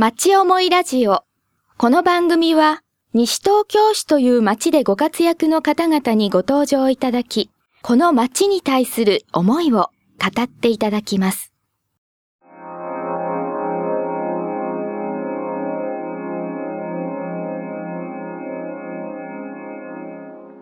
[0.00, 1.24] 町思いラジオ。
[1.76, 2.82] この番組は、
[3.14, 7.50] 西東京市という町でご活躍の方々にご登場いただき、
[7.82, 9.90] この町に対する思いを
[10.20, 11.52] 語っていただきます。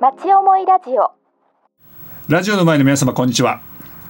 [0.01, 1.11] 町思いラジオ。
[2.29, 3.61] ラジオの前の皆様こんにちは。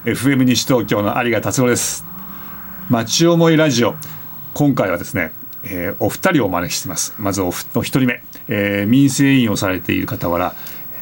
[0.04, 2.04] FM 西東京の有賀達郎です。
[2.88, 3.96] 町思いラジオ。
[4.58, 5.32] 今回はですね、
[5.64, 7.14] えー、お二人をお招きしています。
[7.18, 10.54] まずお一人目、えー、民生委員をされている傍ら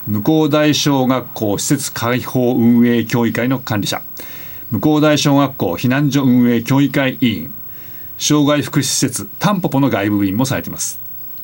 [0.08, 4.02] 向こう大小学校施設開放運営協議会の管理者。
[4.72, 7.54] 向こう大小学校避難所運営協議会委員。
[8.18, 11.00] 障害福祉施設タンポポの外部委員もされています。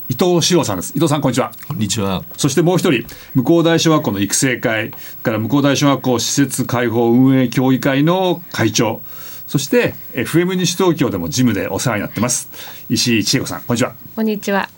[0.08, 0.92] 伊藤志郎さんです。
[0.96, 1.52] 伊藤さんこんにちは。
[1.68, 2.24] こんにちは。
[2.36, 3.06] そしてもう一人
[3.36, 4.90] 向こう大小学校の育成会
[5.22, 9.00] から向こう大小学校施設開放運営協議会の会長
[9.50, 12.48] そして FM 西東京でもジムでお世話になってます。
[12.88, 13.94] 石井千恵子さんこんにちは。
[14.14, 14.68] こんにちは。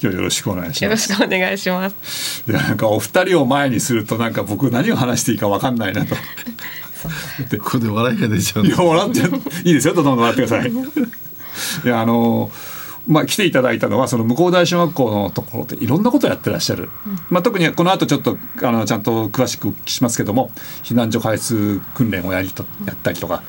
[0.00, 0.84] 今日よろしくお願いします。
[0.84, 2.50] よろしくお願いします。
[2.50, 6.14] いやなんかお二人を前にするとなんか僕何を話していいかわかんないなと。
[7.58, 8.64] ここで笑いが出ちゃう。
[8.64, 9.20] いや笑って
[9.68, 10.72] いいですよどんどん笑ってください。
[11.84, 12.50] いやあの
[13.06, 16.90] まあ、来ていただいたのはその向こう大小学校のところでいろんなことをやってらっしゃる、うん、
[17.28, 20.52] まあ、特にこの後ちょっとあのちゃんと詳しくお聞きしますけども
[20.84, 23.42] 避難所開発訓練をやりとやったりとか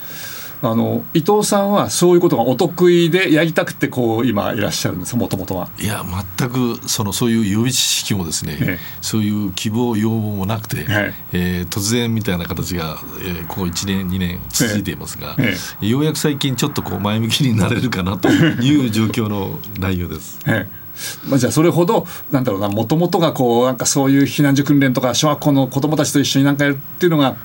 [0.66, 5.70] あの伊藤さんはそういうことがお得意でやりたくてこう今いらっしゃるんですもともとは。
[5.78, 6.04] いや
[6.38, 20.40] 全くそのそういう予備知識もですね、ええ、そういう希望要望もなくて、ええー、突然みたいな形が、えー、ここ1年2年続いていますが、ええ、ようやく最近ちょっとこう前向きになれるかなという 状況の内容です。
[20.48, 20.84] ええ
[21.28, 27.36] まあ、じゃあそれほどなんだろうなもともとがこうなんかそういう避難所訓練とか小学校の子どもたちと一緒になんかやるっていうのが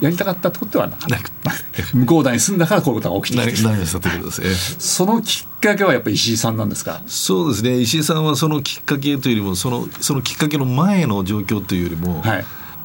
[0.00, 1.30] やりたかったってことではなく
[1.94, 3.84] 向こうに住んだからこういうことが起きてきて
[4.78, 7.02] そのきっかけはやっぱり石井さんなんですか？
[7.06, 7.78] そうですね。
[7.80, 12.44] 石井さんはそのきっかけというよりもそのそのきっかけの前の状況というよりも、はい、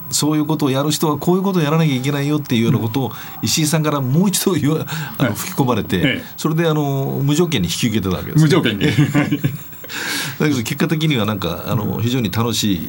[0.10, 3.12] そういうことをやる人はこういうことをやらなきゃいけないよっていうようなことを
[3.42, 4.86] 石井さんからもう一度言わ
[5.18, 8.86] あの吹き込まれて、はい、それであの無条件に引き受けてたわけです、無条件に。
[10.40, 12.88] だけど結果的にはなんかあの非常に楽しい、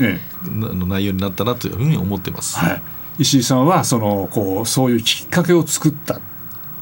[0.89, 2.59] 内容になったなというふうに思ってます。
[2.59, 2.83] はい
[3.19, 6.21] 石井さんはそのこうそういうきっかけを作ったっ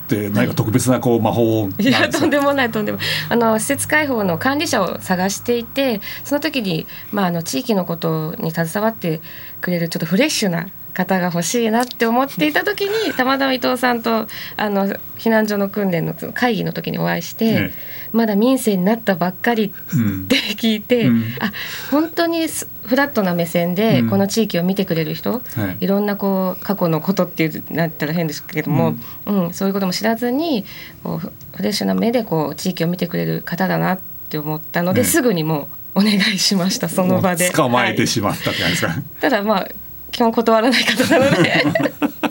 [0.09, 2.99] て何か特別なこう魔法いやとんでもないとんでも
[3.29, 9.21] あの施設開放の管理者を探していてその時に、まあ、あの地域のことに携わって
[9.61, 14.27] くれるちょっとフレッシュな方が欲しいなって思っていた時にたまたま伊藤さんと
[14.57, 17.75] あの避難所の訓練の会議の時にお会いして、ね、
[18.12, 21.53] まだ民生になったばっかりって聞いて、うん、あ
[21.91, 22.49] 本当に
[22.91, 28.97] フラットな目線でこの地域を見てくれる人、うんはい、いろんなこう過去のことっていうなったら変ですけども、
[29.27, 30.65] うん、うん、そういうことも知らずに
[31.05, 37.50] こうフレッシュな目でこう地域を見てくれる方だなって思ったので、ね、すぐにもうお願いしましたその場で。
[37.50, 39.69] 捕まえてしまったって感じですか、はい、ただまあ
[40.11, 41.65] 基本断らない方なので。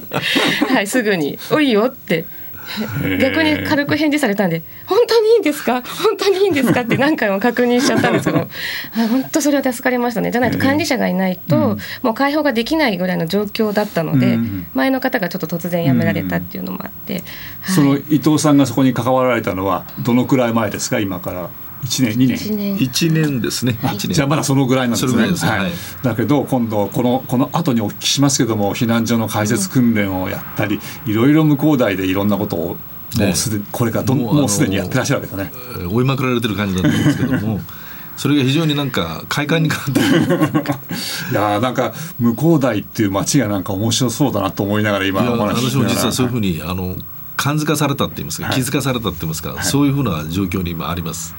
[0.67, 2.25] はいすぐに「おいよ」って
[3.19, 5.81] 逆に軽く返事されたんで「本当にいいんですか？
[5.81, 8.47] 本当にいいんですか?」って何回も確認しちゃったんですけど。
[9.09, 10.31] 本当それは助かりましたね。
[10.31, 14.37] じゃないと管理者がいないと、もう開放ができないぐらいの状況だったので、
[14.73, 17.23] 前の方がちょっと突然辞められたっていうのもあって、
[17.63, 20.99] その伊藤さんがそこに関わられたのはどのくらい前ですか？
[20.99, 21.49] 今から。
[21.83, 22.37] 1年2年。
[22.37, 22.77] 1, 年。
[22.77, 23.77] 1年ですね。
[23.97, 25.71] じゃあまだそのぐらいなんですね、はい、
[26.03, 32.77] だけど今度このこの後にお聞きしますけども避難所の開設訓練をやったり、いろいろ向こう大でいろんなことを
[33.17, 37.59] もうすで、これからどもうすでにやってらっしゃるわけですね追いまくられてる感じだったんですけども
[38.17, 40.71] それが非常になんか快感に変わって
[41.31, 46.97] いやなんか向こう大っていう街がなんか面白そうだなと思いながら今お話私も実はそういうふうにあの
[47.37, 51.33] 感づかされたって言いますか、気づかされたって言いますか、はい、そういうふうな状況に今あります。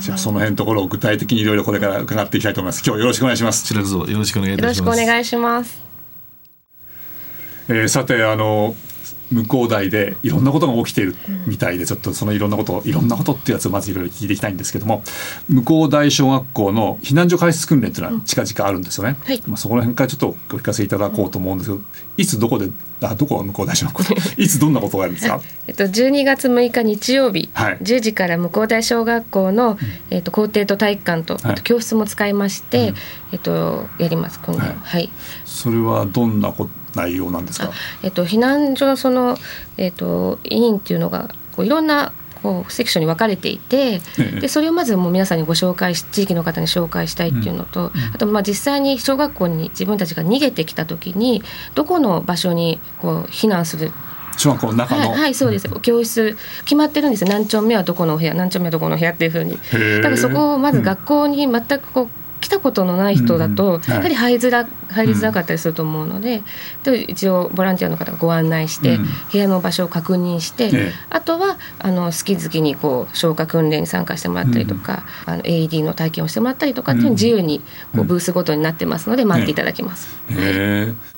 [0.00, 2.82] じゃあその辺のところを具体的にいろいろこれから伺っていきたいと思います。
[2.84, 3.72] 今日よろしくお願いします。
[3.72, 3.86] よろ
[4.24, 4.62] しくお願いします。
[4.62, 5.82] よろしくお願いします。
[7.68, 8.74] えー、さてあの
[9.32, 11.16] 向こう大でいろんなことが起きている
[11.46, 15.02] みたいでちょっとそのいろんなこといろんなことっていうやつをまずいろいろ聞いていきたいんですけども
[15.48, 21.82] 向こう大小学校の避難所開設訓練っていうのは近々あるんですよね、はい、まあ、そこら辺からちょっとお聞かせいただこうと思うんですけど
[22.16, 22.70] いつどこで
[23.02, 24.14] あどこが向こう大小学校？
[24.38, 24.48] い。
[24.48, 29.78] つどんなことがあるんですか、えっと、12月6日日曜日、はい、10時から向こう大小学校の、
[30.10, 32.94] えっと、校庭と体育館と、はい、教室も使いまして、うん、
[33.32, 34.40] えっと、やります。
[34.40, 35.10] 今度、はい、はい、
[35.44, 37.70] それはどんなこと内容なんですか？
[38.02, 39.36] えっと避難所のその
[39.76, 42.12] えっと委員っていうのがこういろんな
[42.42, 44.00] こうセクションに分かれていて、
[44.40, 51.42] でそれをまずもう皆さんにご紹介し地域の方に紹介したいっていうのと、うん、あとまあ実際に小学校に自分たちが逃げてきた時に
[51.74, 53.90] どこの場所にこう避難する
[54.36, 55.68] 小学校の中の、はい、はい、そうです。
[55.80, 57.30] 教室決まってるんですよ。
[57.30, 59.58] 何丁目はどこの部屋、何丁目はどこの部屋っていうふうに。
[59.96, 62.08] だからそこをまず学校に全くこう
[62.40, 66.42] 来たことのない人だと、やはり入りづら入りづらかったりすると思うので、
[66.86, 77.60] うん、一応ボランティアの方がご案内して、うん、部屋の場所を確認して、あとはあの好き好きにこう消火訓練に参加してもらったりとか、うん、あの AED の体験をしてもらったりとかっていう自由に
[77.94, 80.08] こうブースごとになってますので待っていただきます。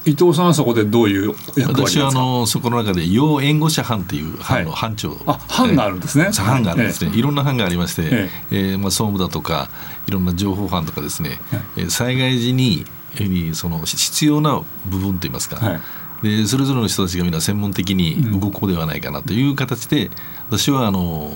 [0.04, 1.34] 伊藤さんはそこでどういう
[1.66, 6.30] 私はあのそこの中で要援護者班っていう班の班長、あ班があるんですね。
[6.32, 7.12] 班があるんですね。
[7.14, 8.56] いろんな班がありまして、ええ。
[8.76, 9.68] ー、まあ総務だとか
[10.08, 11.38] いろんな情報班とかですね、
[11.76, 12.84] はい、災害時に
[13.20, 15.80] にその必要な部分といいますか、は
[16.22, 20.10] い、でそれぞれの人たちがみんな専門的に動こうではないかなという形で、
[20.48, 21.32] 私はあの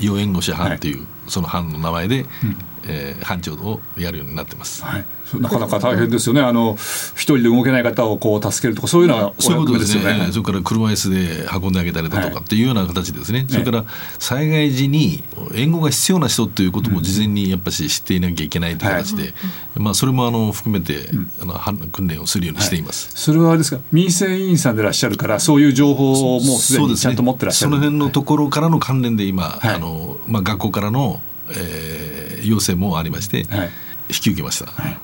[0.00, 2.56] 要援護者班という、その班の名前で、うん
[2.88, 4.84] えー、班長をやるようになってます。
[4.84, 5.04] はい、
[5.40, 6.40] なかなか大変ですよね。
[6.40, 6.76] あの
[7.14, 10.28] 一人で動けない方をこう助けるとかそういうのはそういうことですね。
[10.30, 13.40] それから車椅子で運んであげたりだとかっていうような形ですね。
[13.40, 13.84] はい、それから
[14.18, 15.24] 災害時に
[15.54, 19.32] 援護が必要な人ということも事前にやっぱし知っていなきゃいけないという形で、はい、
[19.76, 21.08] まあそれもあの含めて、
[21.40, 23.10] あの訓練をするようにしています。
[23.14, 27.72] それはあれですか民生委員さんでいらっしゃるからそういう情報をもうすでにちゃんと持ってらっしゃる。
[27.72, 33.70] そ、ね,、の辺のところからの関連で今、あのまあ学校からの、えー要請もありまして、はい、
[34.08, 34.98] 引き受けました、はい、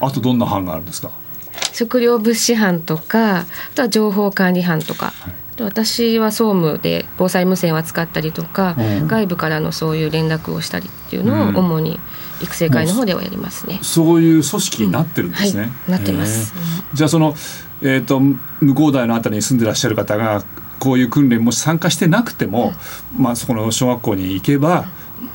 [0.00, 1.10] あとどんな班があるんですか？
[1.72, 11.98] 食料物資班とかあとは情報管理班とか、はい、私は総務で防災無線を扱ったりとか、うん、外部からのそういう連絡をしたりっていうのを主に
[12.42, 16.52] 育成会の方ではやりますね、うん、そういう組織になってるんですね、うん、なってます、
[16.92, 17.34] じゃあその、
[17.82, 20.44] えーと、向こう台のあたりに住んでらっしゃる方が
[20.80, 22.72] こういう訓練もし参加してなくても、
[23.16, 24.86] まあ、そこの小学校に行けば、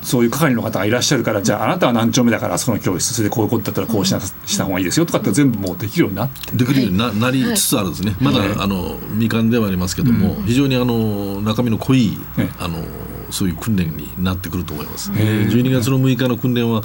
[0.02, 6.56] そういう係の方がいらっしゃるからじゃああなたは何丁目だからあそこの教室それでこういうことだったらこうしなした方がいいですよとかって全部もうできるようになって。
[6.56, 12.18] できるようにななりつつあるんですね、まだ、あの未完ではありますけども、非常にあの中身の濃い、
[12.58, 12.84] あの
[13.30, 15.10] そういう訓練になってくると思います。
[15.10, 16.82] 12月の6日の訓練は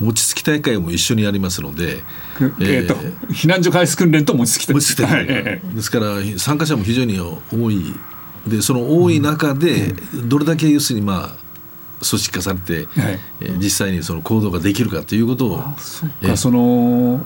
[0.00, 2.02] 餅つき大会も一緒にやりますので、
[2.60, 2.94] えーと
[3.32, 4.66] 避難所開始訓練と餅つき
[5.02, 7.94] 大会、ですから参加者も非常に多い。
[8.46, 9.92] でその多い中で
[10.24, 11.41] どれだけ要するにまあ
[12.08, 13.18] 組織化されて、はい。
[13.40, 17.24] えー、実際にその行動ができるかということをそえー、その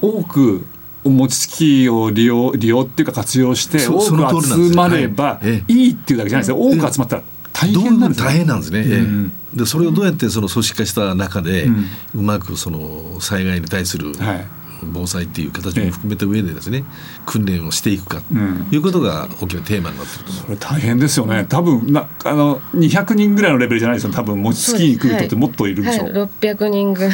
[0.00, 0.66] 多く
[1.04, 5.88] 餅つきを利用利用っていうか活用して多く集まればい。
[5.88, 7.22] いっていうだけじゃないですよ、多く集まったら
[7.52, 14.46] 大変なんです、ね、大変なんですね、うん、でそれをどうやってその組織化した中で、うん、うまくその災害に対する、はい
[14.82, 16.84] 防災っていう形も含めた上でですね、
[17.26, 18.34] 訓練をしていくかと
[18.74, 21.46] いうことが大きなテーマになってると思う、それ大変ですよね。
[21.48, 26.12] 多分なあの200人ぐらいのレベルじゃないですよ多分餅つきに来る人ってもっといるでしょう、はい。
[26.14, 27.12] はい、600人ぐらい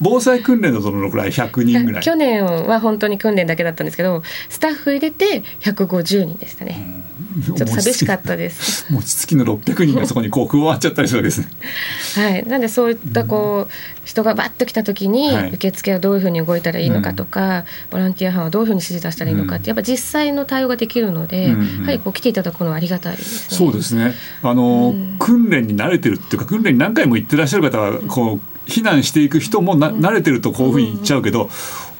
[0.00, 2.02] 防災訓練のどのくらい100人ぐらい。
[2.02, 7.04] 去年は本当に訓練だけだったんですけどスタッフ入れて150人でしたね、
[7.44, 8.92] ちょっと寂しかったです。
[8.92, 11.48] 餅つきの600人がそこにこう加わっちゃったりするわけですね。
[12.14, 12.46] はい。
[12.46, 13.72] なんでそういったこう、
[14.04, 24.14] 人がバッと来た時に、受付はどういうふうに動いたらいいのかとか、うん、ボランティア班はどういうふうに指示出したらいいのかって、やっぱ実際の対応ができるので、うん、やはりこう来ていただくのはありがたいです、ね、そうですね。
[24.42, 31.50] あの、訓練に慣れてるっていうか訓練に何回も行ってらっしゃる方はこう避難していく人もな慣れてるとこういうふうに言っちゃうけど、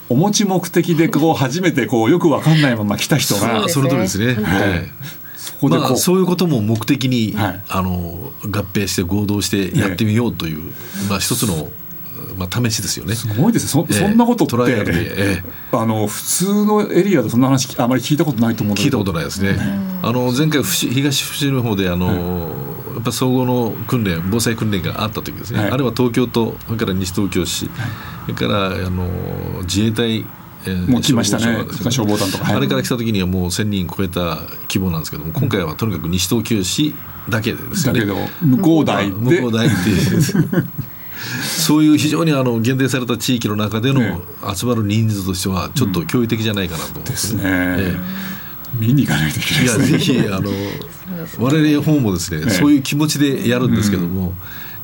[0.08, 3.68] お持ち目的でこう初めてこうよく分かんないまま来た人が。
[3.68, 4.90] その通りですね、はい。
[5.36, 10.72] そまあ、そういうことも目的に、はい、あの合併して合同してやってみようという、
[11.08, 11.68] まあ、一つの
[12.36, 13.14] まあ、試しですよね。
[13.14, 19.56] すごいですそ,、そんなことって、えー、あの普通のエリアでそんな話あまり聞いたことないと思う聞いたことないですね。
[20.02, 29.08] あの前回東伏見の方であの、はいやっぱ総合の訓練防災訓練があった時ですね、はい、あれは東京とそれから西東京市、はい、それからあの
[29.62, 30.24] 自衛隊
[30.64, 31.44] えー、もう来ましたね。
[31.90, 36.94] 消防団とか、はい、あれから来た時にはもう1000人超えた規模なんですけども今回はとにかく西東京市
[37.28, 37.94] だけでですね。
[37.94, 39.12] だけど向こう大で。
[39.12, 39.74] 向こう大で。
[41.42, 44.22] そういう非常にあの限定された地域の中での
[44.54, 47.42] 集まる人数としてはちょっと驚異的じゃないかなと思うんですね。
[47.44, 48.32] えー
[48.74, 49.88] 見に行かないといけないですね。
[49.88, 50.50] いやぜひあの
[51.38, 54.34] 我々方もですね、そういう気持ちでやるんですけども。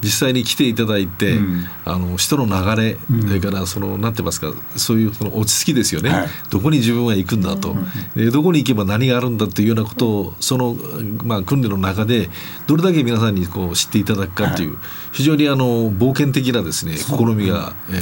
[0.02, 7.74] 実際に来ていただいて、うん、あの人の流れ、うん、それからそのなんて言いますかそういうその落ち着きですよね、はい、どこに自分は行くんだと、
[8.16, 10.76] うん、どこに行けば何があるんだというようなことをその、
[11.24, 12.28] まあ、訓練の中で
[12.66, 14.78] どれだけ皆さんにこう知っていただくかという、はい、
[15.12, 17.98] 非常にあの冒険的なですね試みが、えね、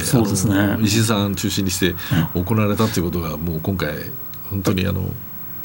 [0.83, 1.95] 石井さん中心にして
[2.35, 3.95] 行われたということがもう今回
[4.49, 5.11] 本当にあの。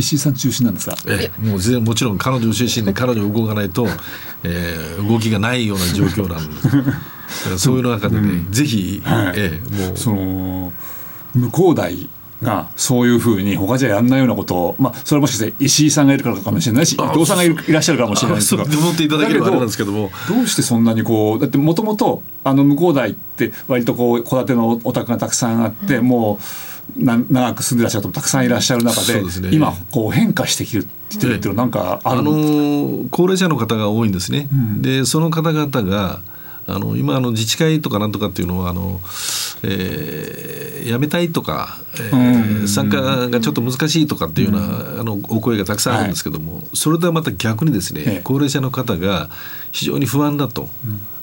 [0.02, 3.86] 石井さん中心なんですか、ええ、もう全もちろん彼女中心で彼女動かないと、
[4.44, 6.56] えー、動きがないような状況なんで。
[7.32, 9.96] すそういう中でね、うん、ぜひ、はい、ええ、もう。
[9.96, 10.72] その
[11.34, 12.10] 向こう大
[12.42, 20.10] がそういうふうに他じゃやんないようなことを、まあ、それはもしかして石井さんがいるからかもしれないし伊藤さんがいらっしゃるかもしれないですけど思っていただければあれなんですけども。
[20.28, 26.42] どうしてそんなにこうだってもともと向こう台って割とこう戸建てのお宅がたくさんあって、うん、もうな
[26.96, 30.78] 長く住んでらっしゃる方もたくさんいらっしゃる中で、ね、今こう変化してきて
[31.26, 34.48] るっていうのなんかある、あの高齢者の方が多いんですね。
[34.52, 36.20] うん、でその方々が
[36.66, 39.00] あの今あの自治会とかなんとかっていうのはあの、
[39.64, 49.28] えー、やめたいとか、えー、参加がちょっと難しいとかっていうような、あのお声がたくさんあるんですけども、はい、それとはまた逆にですね、高齢者の方が
[49.72, 50.68] 非常に不安だと、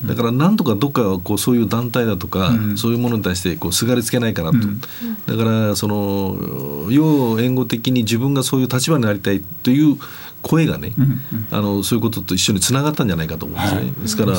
[0.06, 4.58] だからなんとかどっかこうそういう団体だとか、そういうものに対してこうすがりつけないかなと、
[5.38, 9.98] だからその要援護的に自分がそういう立場になりたいという
[10.42, 10.94] 声がね、
[11.52, 13.92] あのそういうことと一緒につながったんじゃないかと思うんですね。
[14.02, 14.34] ですから、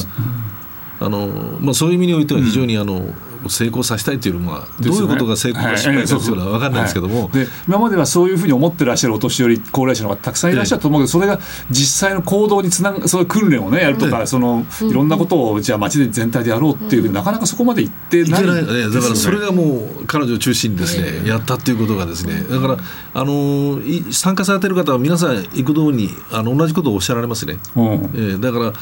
[1.02, 1.28] あの
[1.60, 3.14] まあ、そういう意味においては非常にあの、
[3.48, 6.28] 成功させたいというのはどういうことが成功か失敗かとい。
[6.32, 11.38] うのは分かんないですけども、で今まではそういうふうに思ってらっしゃるお年寄り高齢者の方たくさんいらっしゃると思うけど、それが
[11.70, 22.44] 実際の行動につながそういう訓練をねやるとか、そのいろんなことをじゃあ町で全体でやろうっていう、なかなかそこまでいってないない、ね、だからそれがもう彼女を中心にですね、やったっていうことがですね。
[22.44, 22.78] だから
[23.14, 23.80] あの
[24.12, 28.72] 参加されてる方は皆さん幾度にあの同じことをおっしゃられますね、うん、えー、だから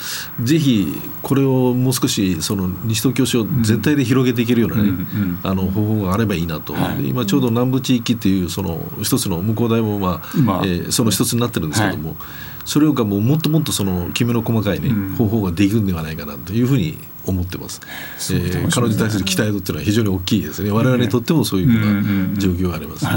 [0.45, 12.19] ぜひこれをもう少しその西東京市を全体で広げていけるようなね、うんあの方法があればいいなと、はい、今ちょうど南部地域っていうその一つの向こう大もまあ、まあ、えー、その一つになってるんですけども、はい、
[12.65, 17.81] それがもうもっともっとそのきめの細かいね、うん、方法ができるんではないかなというふうに思ってます。
[18.33, 20.71] えー、彼女に対する期待度っていうのは非常に大きいですね。
[20.71, 23.11] 我々にとってもそういうふうな状況があります、ね。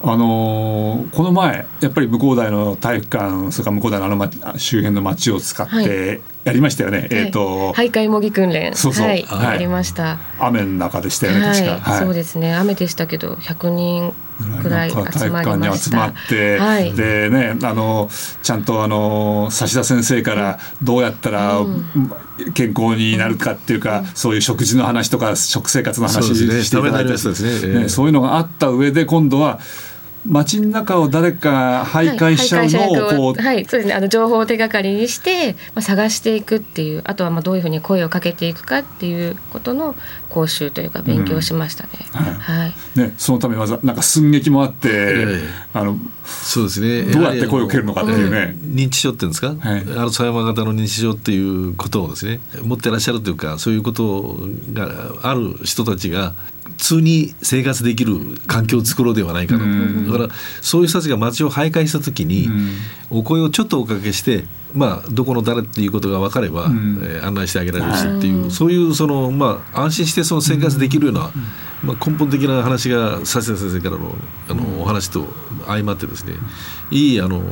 [0.00, 7.72] はいあのー、この前やっぱり向こう大の体育館それから向こう大のあの周辺の町を使ってやりましたよね、はい、えっ、ー、と。
[7.72, 8.74] 徘徊模擬訓練。
[8.74, 10.18] そうそう、はい、やりました。
[10.38, 12.54] 雨の中でしたよね確か、はい、そうですね。
[12.54, 14.14] 雨でしたけど100人
[14.62, 14.96] ぐらい集
[15.30, 18.08] まりまし集まって、はい、でねあの
[18.42, 21.58] ちゃんとあの指田先生からどうやったら、
[22.54, 27.80] 健康になるかっていうか、うん、そういう食事の話とか食生活の話していただいて、ね。
[27.80, 29.58] ね、そういうのがあった上で今度は
[30.28, 33.94] 街の中を誰か徘徊しちゃうのをこう、はい、はい、そうですね。
[33.94, 39.94] あの情報を手がかりにして、まあ、探していくっていうあとはまあどういうふうに声をかけていくかっていうことの
[40.28, 41.90] 講習というか勉強しましたね。
[42.14, 47.02] うん、はい、ねそのためにわざなんか寸劇もあって、えー、あのそうですね。
[47.10, 54.36] どうやって声をかけるのかっていうね、認知症っていうんですか、はい、アルツハイマー型の認知症っていうことをですね持ってらっしゃるというかそういうこと
[54.72, 54.90] が
[55.22, 56.34] ある人たちが
[56.78, 59.64] 通に生活できる環境を作ろうではないかな
[60.04, 62.48] と、だからそういう人たちが街を徘徊した時に、
[63.10, 64.44] お声をちょっとおかけして
[64.74, 71.32] まあ、どこの誰っていうことが分かれば、うん、えー、案内してあげられるしっていう、はい、そういうその、まあ、安心してその生活できるような、
[71.82, 74.14] うん、まあ、根本的な話が佐々先生からの
[74.48, 75.26] あのお話と
[75.66, 76.34] 相まってですね
[76.90, 77.42] いいあの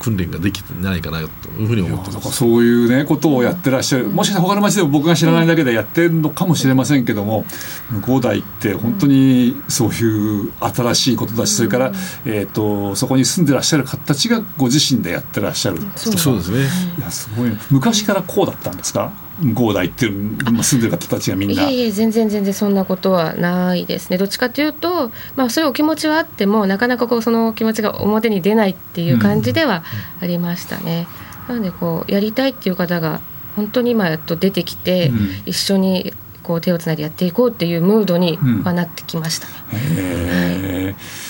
[0.00, 2.32] 訓練ができてないかなというふうに思ってます。
[2.32, 4.08] そういうねことをやってらっしゃる。
[4.08, 7.44] もしかしたら他の町でも僕が知らないだけでやってるのかもしれませんけども
[7.90, 11.92] 向こう大って本当にそういう新しいことだしそれから、
[12.24, 16.66] えーと、そこに住んでらっしゃる方たちがご自身でやってらっしゃるそうですね。
[16.98, 17.50] いやすごい。
[17.70, 19.12] 昔からこうだったんですか？
[19.54, 21.68] 豪大っていう住んでる方たちがみんな。
[21.68, 24.18] いえいえ全然全然そんなことはないですね。
[24.18, 29.84] どっちかというと、まあそういうお気持ちはあってもなかなかこうその気持ちが表に出ないっていう感じでは
[30.20, 31.06] ありましたね。
[31.48, 33.20] うん、なのでこうやりたいっていう方が
[33.56, 39.54] 本当に今やっと出てきて、うん、一緒にこう手をつないでやっていこうっていうムードにはなってきましたね。
[39.72, 41.29] うんはい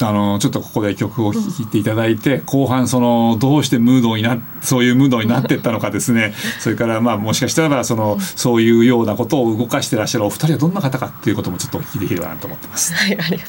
[0.00, 12.92] あのちょっとここで曲を聴いていただいて、後半そのどうしてムードになそういうムードになっていったのかですねそれからまあもしかしたらそのそういうようなことを動かしてらっしゃるお二人はどんな方かっていうこともちょっとお聞きできればなと思ってます。
[12.94, 13.44] はい、ありが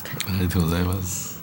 [0.50, 1.36] とうございます。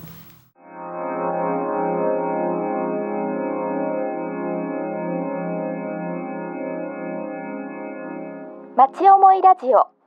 [8.74, 10.01] 町思いラジオ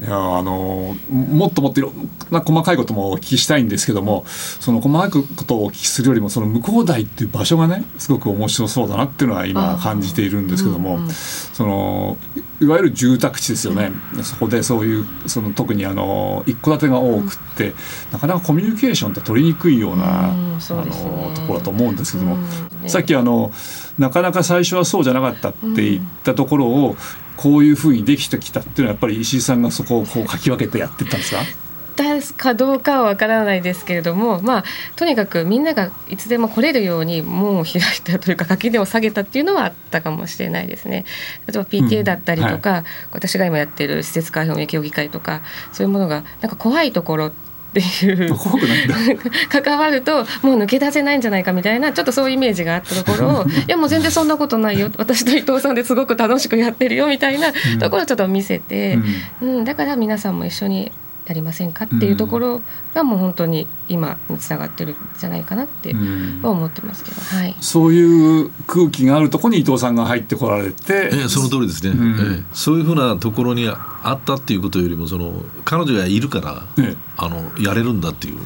[0.00, 12.16] いやあのもっともっといろんな細かいこともお聞きしたいんですけどもその細かいことをお聞きするよりもその向こう台っていう場所がねすごく面白そうだなっていうのは今感じているんですけども、うんうん、その
[12.62, 17.74] いわゆる住宅地ですよね、うん、そこでそういうその特にあの一戸建てが多くって、
[18.12, 23.50] なかなかコミュニケーションって取りにくいような、うんね、あのところだと思うんですけども、ね、さっきあの
[23.98, 26.96] なかなか最初はそうじゃなかったって言ったところを、
[27.42, 31.42] こういうふうにできてきたっていうのはやっぱり石井さんがそこをこうかき分けてやってたんですか？
[32.36, 34.64] かどうかはわからないですけれども、まあ、
[34.96, 41.04] とにかくみんながいつでも来れるように門を開いたというか垣根を下げたっていうのはあったかもしれないですね。
[41.46, 45.42] 例えば PTA だったりとか、うんはい、私が今やってる施設開放協議会とか
[45.72, 48.34] そういうものがなんか怖いところっていう。
[49.48, 54.90] 関わるともう抜け出せないんじゃないかみたいなちょっとそういうイメージがあったところを いやもう全然そんなことないよ。
[54.96, 58.98] 私と伊藤さんですごく楽しくやってるよみたいなところをちょっと見せて、
[59.40, 60.90] うん、うん、だから皆さんも一緒に
[61.30, 65.94] やりませんかっていうところがもう本当に今につながってるんじゃないかなって
[66.42, 75.32] 思ってますけど、はい、そういう空気があるところに伊藤さんが入ってこられて、えー、その通りですね、うん、えー、そういうふうなところにあったっていうことよりもその
[75.64, 78.38] 彼女がいるから、えあのやれるんだっていう。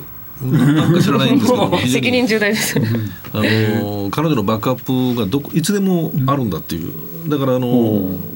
[0.42, 1.78] なんか知らないんですけど。
[1.86, 2.78] 責任重大です。
[3.32, 6.92] あの彼女のバックアップがどこいつでもあるんだっていう。
[7.28, 7.66] だからあの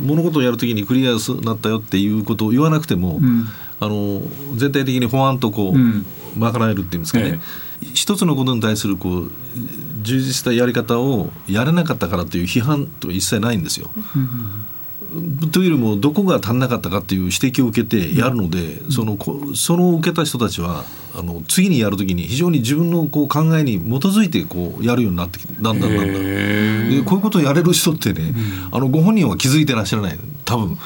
[0.00, 3.48] 物事をやるときにクリアになったよっていうことを言わなくても、うん
[3.80, 4.22] あの
[4.56, 6.06] 全体的に法案とこう、うん、
[6.36, 7.38] 賄えるっていうんですかね、え
[7.82, 9.30] え、一つのことに対するこう
[10.02, 13.90] 充実したやり方をやれなかったからという批判と一切ないんですよ。
[15.52, 19.16] というよりもどこが足んなかったかっていう指摘を受けてやるので、その
[19.54, 20.84] その受けた人たちは
[21.16, 26.12] あの次にやるときに非常に自分のこう考えに基づいてこうやるようになってきてだんだんだんだん。
[26.90, 28.34] でこういうことをやれる人ってね、
[28.70, 30.18] あのご本人は気づいてらっしゃらない。
[30.44, 30.78] 多分、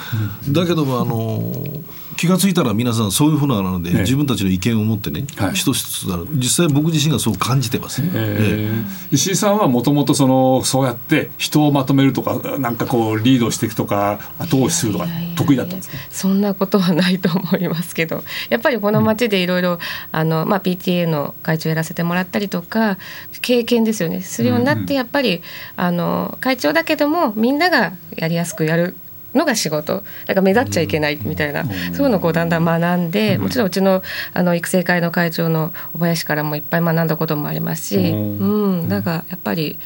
[0.50, 1.82] だけどもあの
[2.16, 6.26] 気が付いたら皆さんそういうふうなので、ね、自分たちの意見を持ってね、はい、一つ一つなる。
[6.32, 8.70] 実際僕自身がそう感じてます、え
[9.10, 15.96] 石井さんはもともとそのそうやって人をまとめるとかなんかこうリードしていくとか後押しするとか得意だったんですか？
[16.10, 19.78] そんなことはないと思いますけどやっぱりこの町でいろいろ
[20.10, 22.98] あの、まあ、PTA の会長やらせてもらったりとか
[23.40, 24.20] 経験ですよね。
[24.22, 25.42] するようになってやっぱり、
[25.76, 28.96] あの会長だけどもみんながやりやすくやる
[29.34, 30.02] のが仕事。
[30.26, 34.02] だから目立っちゃいけないみたいな、うん、そういうのをこうだんだん学んで、うん、もちろんうちの
[34.34, 39.78] あの育成会の会長の小林からもいっぱい学んだこともありますし、うん、だからやっぱり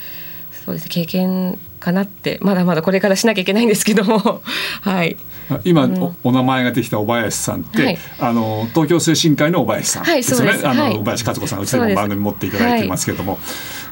[0.65, 2.39] そうです経験かなって。
[2.43, 4.43] まだまだこれからしなきゃいけないんですけども。
[4.83, 5.17] はい。
[5.65, 13.39] 今、うん、お名前ができた小林さんって、はい、あの東京精神科医の小林さんですね、はい、あの、はい、小林勝子さんうちでも番組持っていただいてますけれども、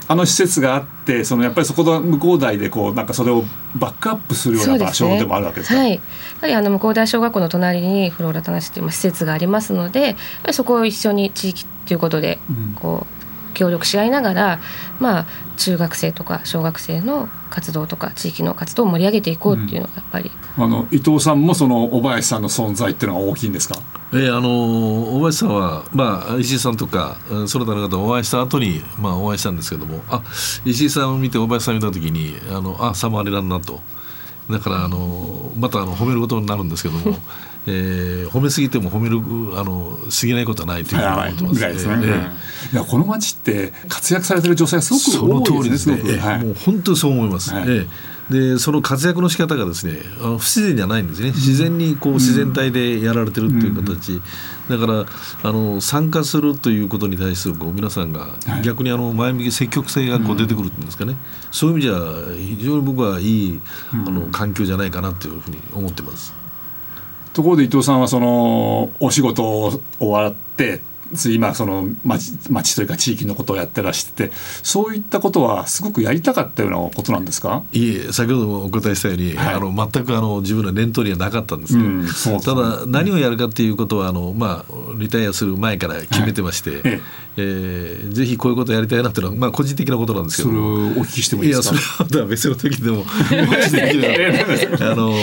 [0.07, 3.45] あの施設があってそのやっぱりそこの向こう大でこうなんかそれを
[3.75, 6.01] バックアップするような場所でもあるわけですか、ね、はい、や
[6.41, 10.17] はりあの向こう大小学校の隣にフローラタナシという施設がありますので
[10.53, 12.39] そこを一緒に地域ということで
[12.77, 14.61] こう、協力し合いながら、
[15.01, 23.77] まあ、中学生とか小学生の活動とか地域の活動を盛り上げていこうっていうのがやっぱり、うん、あの伊藤さんもその小林さんの存在っていうのは大きいんですか？
[24.13, 24.49] えー、あの
[25.15, 30.23] 小林さんは、まあ、石井さんとかその他の方お会いした後にまあお会いしたんですけどもあ
[30.65, 33.81] 石井さんを見て小林さんを見た時にあのあサマーレランなと。
[34.51, 37.17] だからあのまたあの褒めることになるんですけども
[37.67, 39.19] えー、褒めすぎても褒める
[39.59, 41.61] あの過ぎないことはないというふうに思ってます。
[41.61, 42.07] ですね、
[42.73, 45.99] いやこの町って活躍されてる女性がすごく多いですね。
[45.99, 46.19] その通りですね。
[46.19, 47.53] はい、もう本当にそう思います。
[47.55, 47.89] はい、えー
[48.31, 51.29] でその活躍の仕方がですねあの不自然じゃないんですね。
[51.29, 54.21] 自然にこう自然体でやられてるっていう形、
[54.69, 55.05] だから
[55.43, 58.29] あの参加するということに対するこう皆さんが
[58.63, 61.17] 逆にあの前向き積極性がこう出てくるんですかね、
[61.51, 63.61] そういう意味じゃ非常に僕はいい
[63.93, 66.33] あの環境じゃないかなというふうに思ってます。
[67.35, 70.81] ところで伊藤さんはそのお仕事を終わって
[71.27, 77.63] 今その町町というか地域のことをやってらしててそういったことはすごくやりたかったようなことなんですか？
[77.73, 82.09] いえ先ほどもお答えしたように、はい、あの全くあの自分の念頭にはなかったんですけど、うんね、
[82.43, 87.01] ただ何をやるかっていうことはあの、まあ、リタイアする前から決めてまして、はい、え
[87.37, 87.41] え。
[88.03, 90.49] ー、ぜひこういうことやりたいなっていうのは、まあ、個人的なことなんですけど。
[90.49, 90.69] それをお
[91.05, 91.75] 聞きしてもいいですか？
[91.75, 93.05] いやそれは別の時でも
[94.81, 95.15] あの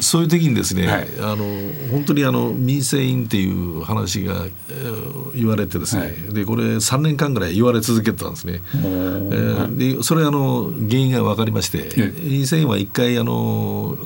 [0.00, 1.44] そういう時にですね、はい、あの
[1.90, 8.60] 本当にあの民生委員っていう話が、えー、言われてですね、はい、でこれ3年間ぐらい言われ続けてたんですね。
[8.74, 13.96] えー、でそれあの原因が分かりまして、民生委員は一回あの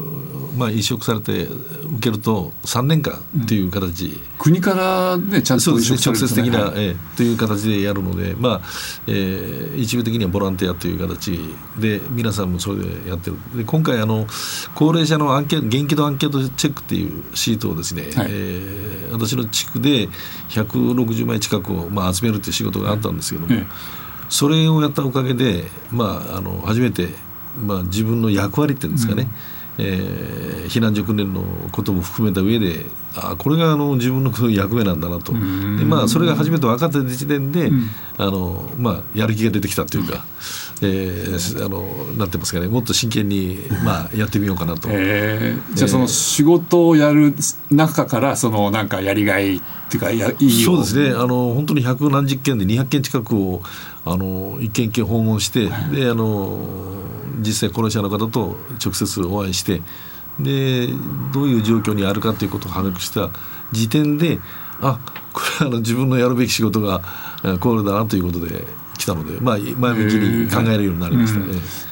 [0.58, 8.60] まあ、移植されて受けると3年間っていう形、うん、国からねちゃんと、ね、直接的な、えー、という形でやるので、まあ
[9.06, 11.38] えー、一部的にはボランティアという形
[11.78, 13.36] で皆さんもそれでやってる。
[13.56, 14.26] で今回あの
[14.74, 20.08] 高齢者のアンケート元気度アンケートチェックっていうシートをですね、はい、えー、私の地区で
[20.48, 23.66] 160枚近くを、まあ、集めるという仕事があったんですけども、はい、
[24.28, 27.10] それをやったおかげで、まあ、あの初めて、
[27.64, 35.32] まあ、自分の役割っていうんですかね、うんえー、避難所訓練のことも含めた上であこれがあの自分の役目なんだなと。
[35.32, 37.88] で、まあ、それが初めて分かった時点で、うん、
[38.18, 40.24] あのまあ、やる気が出てきたというか、
[40.82, 41.82] えー、あの
[42.18, 44.88] なんてますかねもっと真剣に、まあ、やってみようかなと。
[44.90, 47.34] えー、じゃあその仕事をやる
[47.70, 49.60] 中からそのなんかやりがいっ
[49.90, 51.10] ていうかやいいそうですね。
[51.10, 53.62] あの本当に百何十件で200件近くを
[54.04, 56.97] あの一件一件訪問して、であの
[57.38, 59.82] 実際高齢者の方と直接お会いして
[60.40, 60.88] で
[61.32, 63.30] どういう状況にあるかということを把握した
[63.72, 64.38] 時点で
[64.80, 65.00] あ
[65.32, 67.02] これはあの自分のやるべき仕事が
[67.60, 68.64] これだなということで
[68.98, 71.46] 来たので、まあ、前向きに考えるようになりましたね、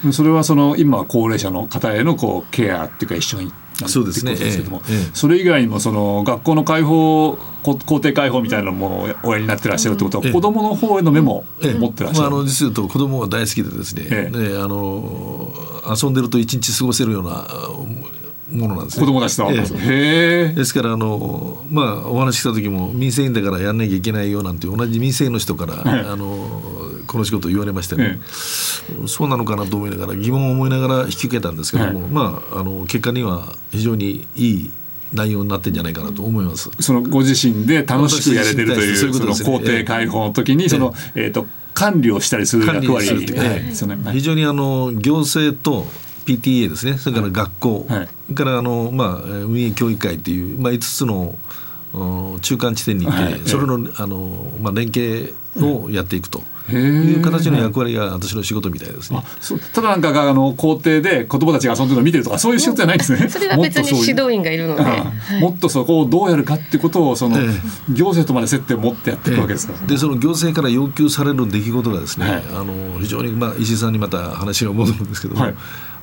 [0.05, 3.51] うん、それはその今高齢者の方へのこうケアっていうか一緒に
[3.85, 4.35] そうですね。
[4.35, 15.51] ですけども、ええ、それ以外にもその学校の開放校庭開放みたいなものをおやりになってらっしゃるってことは、ええ、子どもの方への目も持ってらっしゃる、まあ、あの実を言うと子どもが大好きでですね,、ええ、あの
[16.01, 17.47] 遊んでると一日過ごせるような
[18.51, 26.61] ものなんです子供たちと、ええ、ですからあの、まあ、お話した時も民生委員だからやんなきゃいけないよなんて同じ民生の人から、あの
[27.17, 28.19] この仕事を言われましてね、
[29.07, 34.71] そうなのかなと思いながら疑問を思いながら引き受けたんですけども、まあ、あの結果には非常にいい
[35.13, 36.69] 内容になってんじゃないかなと思います。
[36.79, 43.07] そのご自身で楽しくやれてるというその工程開放の時にその、えー、と管理をしたりする役割
[44.11, 45.87] 非常にあの行政と
[46.27, 46.99] PTA ですね。
[46.99, 51.35] それから学校、はい、からあの、まあ、運営協議会っていう、まあ、5つの
[52.41, 56.43] 中間地点にいて、はい、それのあの、まあ、連携をやっていくと。
[56.75, 59.23] いう形の役割が私の仕事みたいですね。
[59.73, 63.27] ただなんかあの校庭で子供たちが遊んでるのを見てるとかそういう仕事じゃないですね。
[63.29, 64.83] それは別に指導員がいるので、
[65.39, 67.37] もっとそこをどうやるかってことをその、
[67.89, 75.41] 行政とまで接点を持ってやっていくわけですから、えでその行政から要求される出来事がですね、はい、あの非常にまあ石井さんにまた話が戻るんですけども。
[75.41, 75.55] はい。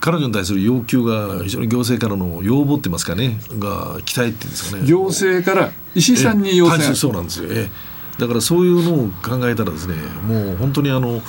[0.05, 4.87] 彼女に対する要求が非常に行政からの要望って言いますかねが期待っていうんですかね。
[4.87, 6.95] 行政から石井さんに要請。
[6.95, 7.71] そうなんですよ、え
[8.19, 9.95] だからそういうのを考えたらですね
[10.27, 11.21] もう本当にあの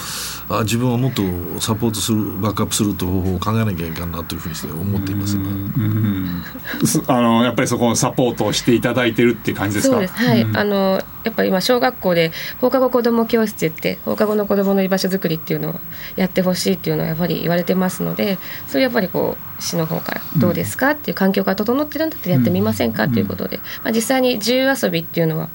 [0.50, 1.24] あ自分はもっと
[1.60, 5.38] サポートするバックアップするという方法を考えなきゃいけないなというふうにして思っています、
[7.08, 9.96] あのやっぱりそこをサポートしていただいてるっていう感じですか？
[9.96, 10.14] そうです。
[10.14, 15.80] はい、うん、あのやっぱり今小学校で放課後子ども教室って放課後の子どもの居場所づくりっていうのを
[16.16, 20.92] やってほしいっていうのはやっぱり言われてますのでそれやっぱりこう市の方からどうですか？
[20.92, 23.06] っていう環境が整ってるんだったらやってみませんか？
[23.06, 25.50] っていうことで、まあ、実際に自由遊びっていうのは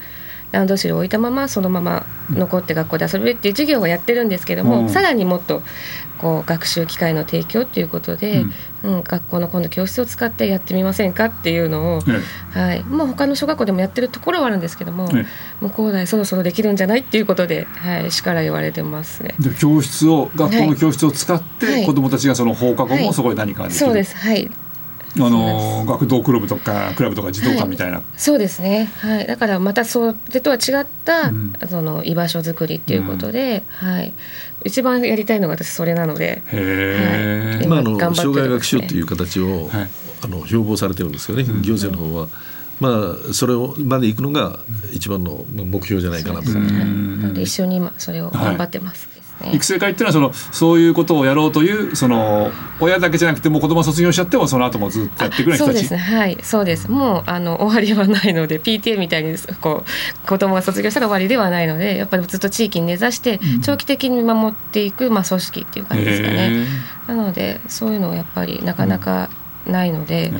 [0.51, 5.61] ランドセルを置いたままそのまま残って学校で遊べるっていう授業をやってるんですけども、うん、さらにもっと
[6.17, 8.45] こう学習機会の提供っていうことで、
[8.83, 12.01] うん、うん、学校の今度教室を使ってやってみませんかっていうのを、
[12.51, 12.83] はい。
[12.83, 15.09] まあ、他の小学校でもやってるところはあるんですけども、
[15.61, 19.33] もう高大そろそろできるんじゃないっていうことで、はい、市から言われてますね。
[19.39, 24.15] で教室を学校の教室を使って、はい、子どもたちがその放課後もそこで何かできる、はい、そうです。
[24.15, 24.51] はい
[25.17, 34.13] あの学童クラブとかクラブとか児童館みたいな、はい、そうですね、はい、だからまたそれとは違った、うん、その居場所づくりっていうことで、うん、はい、
[34.63, 39.89] 一番やりたいのが私それなので、はい、まあ、あの障害学習っていう形を、はい、
[40.23, 42.27] あの標榜されてるんですよね、うん、行政の方は。
[42.79, 44.57] まあ、それをまで行くのが
[44.91, 46.49] 一番の目標じゃないかなと。
[47.39, 49.20] 一緒に今それを頑張ってます。
[49.53, 55.73] 育成会っていうのはそのそういうことをやろうというその親だけじゃなくても子供卒業しちゃってもその後もずっとやっていくような人たち。
[55.73, 55.97] そうですね。
[55.99, 56.37] はい。
[56.41, 56.89] そうです。
[56.89, 66.65] もうあの終わりはないので PTA みたいにこう子供が卒業したら終わりではないのでやっぱりずっと地域に根ざして長期的に見守っていく、まあ、組織っていう感じですかね。
[67.07, 69.29] なのでそういうのはやっぱりなかなか
[69.65, 70.33] ないので、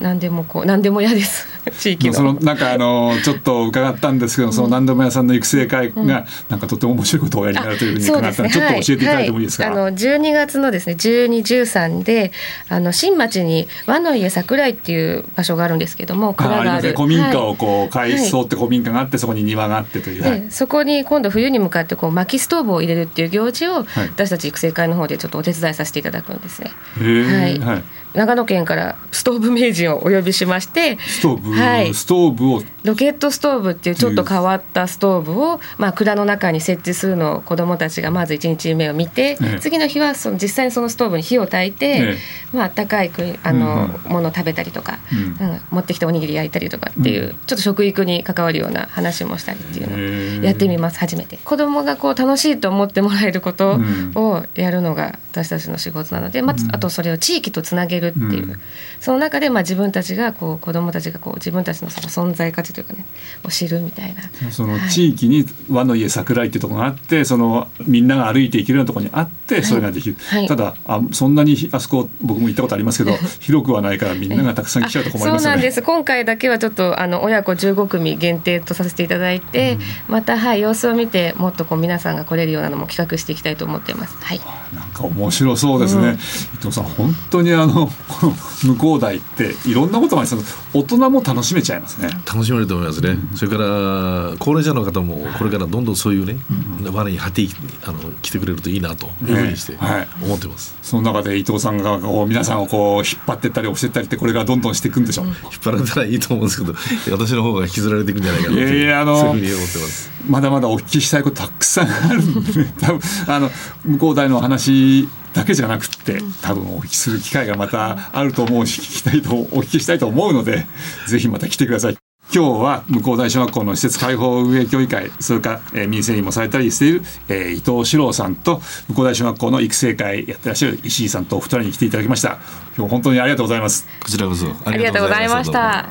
[0.00, 1.46] 何でもこう何でも嫌です。
[1.78, 2.14] 地域の。
[2.14, 6.24] そのなんかあのちょっと伺ったんですけど、うん、その何でも屋さんの育成会が、うん、なん
[6.58, 9.74] かとても面白いことをおやりになるというふうに伺ったので、ね、ちょっと教えていただいてもいいですか、はい。
[9.74, 12.32] はい、あの12月のですね1213で
[12.68, 26.70] あの新町に和の家桜井っていう場所があるんですけども蔵がある、ね、古民家をこう改装って古民家があって、そこに庭があってという、はい、そこに今度冬に向かってこう薪ストーブを入れるっていう行事を、私たち育成会の方でちょっとお手伝いさせていただくんですね。
[26.98, 27.82] はい、
[28.14, 32.62] 長野県からストーブ名人をお呼びしましてストーブ、はい、ストーブを。
[32.84, 42.16] ロケットストーブっていうちょっと変わったストーブを、まあ、蔵の中に設置するのを子どもたちがまず1日目を見て、ね、次の日はその実際にそのストーブに火を焚いて、ね、
[42.52, 43.10] まあったかい
[43.42, 44.98] あの、うん、ものを食べたりとか、
[45.40, 51.38] うん、うん、持ってきておにぎり焼いたりとかっていう、うん、ちょっと食育に関わるような話もしたりっていうのをやってみます初めて。
[51.42, 53.80] 子どもがこう楽しいと思ってもらえること
[54.14, 58.58] をやるのが私たちの仕事なので、まあ、あとそれを地域とつなげるっていう。
[59.00, 63.04] その中でまあ自分たちがこう子どもたちがこう自分たちのその存在価値というかね
[63.44, 64.22] を知るみたいな。
[64.50, 70.38] その地域に和の家桜井っていうところがあってそのみんなが歩いていけるようなところにあってそれができる、はい。
[70.40, 75.38] はい、ただあそんなにあそこ僕も行ったことありますけど広くはないからみんながたくさん来ちゃうと困りますよね。
[75.40, 75.82] そうなんです。
[75.82, 84.16] 今回だけはちょっとあの親子15組限定とさせていただいて、うん、またはい様子を見てもっとこう皆さんが来れるようなのも企画していきたいと思っています。
[84.22, 84.40] はい、
[84.74, 86.16] なんか面白そうですね、うん、伊
[86.62, 88.32] 藤さん本当にあのこの
[88.74, 90.30] 向こう台っていろんなことがあり
[90.72, 92.08] 大人も楽しめちゃいますね。
[92.26, 96.36] 楽しめると思いますね、うん、それから高齢者の方もこれからどんどんそういうね、
[96.80, 97.46] うん、輪に果て
[97.84, 99.78] あの来てくれるといいなというふうにして
[100.22, 106.74] 思ってます、はい、その中で伊藤さんがこう皆さんをこう引っ張ってったり押してったりってこれがどんどんしていくんでしょう、うん、引っ張られたらいいと思うんですけど
[107.16, 108.62] 私の方が引きずられていくんじゃないかなと。
[108.62, 110.10] いやあのそういうふうに思ってます。
[110.28, 113.50] まだまだお聞きしたいことたくさんあるんで、ね、多分あの
[113.84, 120.64] 向こう台の話だけじゃなくて多分お聞きする機会がまたあると思うし聞きたいとお聞きしたいと思うので
[121.08, 121.96] ぜひまた来てください。
[122.34, 132.38] 今日は向こう大小学校の施設開放運営協議会それから、えー、民生委員もされたりしている、えー、伊藤史郎さんと向こう大小学校の育成会やってらっしゃる石井さんとお二人に来ていただきました。
[132.76, 133.86] 今日本当にありがとうございます。
[134.02, 134.46] こちらこそ。
[134.64, 135.88] ありがとうございました。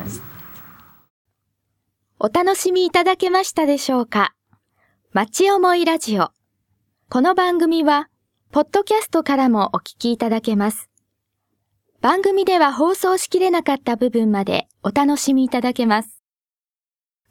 [2.18, 4.34] お楽しみいただけましたでしょうか？
[5.12, 6.30] 町思いラジオ。
[7.08, 8.08] この番組は
[8.54, 10.88] ポッドキャストからもお聞きいただけます
[12.00, 16.22] 番組では放送しきれなかった部分までお楽しみいただけます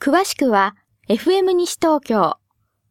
[0.01, 0.75] 詳しくは
[1.07, 2.35] FM 西東京、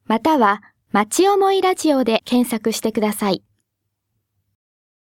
[0.07, 3.43] または町思いラジオで検索してください。